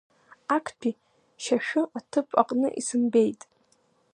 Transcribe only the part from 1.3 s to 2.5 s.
шьашәы аҭыԥ